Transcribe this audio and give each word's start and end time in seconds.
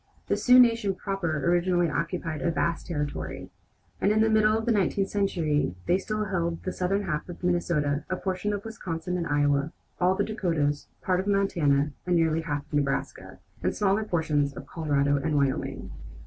The 0.29 0.35
Sioux 0.35 0.57
nation 0.57 0.95
proper 0.95 1.45
originally 1.47 1.87
occupied 1.87 2.41
a 2.41 2.49
vast 2.49 2.87
territory, 2.87 3.51
and 4.01 4.11
in 4.11 4.21
the 4.21 4.31
middle 4.31 4.57
of 4.57 4.65
the 4.65 4.71
nineteenth 4.71 5.09
century 5.09 5.75
they 5.85 5.99
still 5.99 6.23
held 6.25 6.63
the 6.63 6.71
southern 6.71 7.03
half 7.03 7.29
of 7.29 7.43
Minnesota, 7.43 8.03
a 8.09 8.15
portion 8.15 8.51
of 8.51 8.65
Wisconsin 8.65 9.15
and 9.15 9.27
Iowa, 9.27 9.71
all 9.99 10.13
of 10.13 10.17
the 10.17 10.23
Dakotas, 10.23 10.87
part 11.03 11.19
of 11.19 11.27
Montana, 11.27 11.91
nearly 12.07 12.41
half 12.41 12.65
of 12.65 12.73
Nebraska, 12.73 13.37
and 13.61 13.75
small 13.75 14.03
portions 14.05 14.57
of 14.57 14.65
Colorado 14.65 15.17
and 15.17 15.35
Wyoming. 15.37 15.91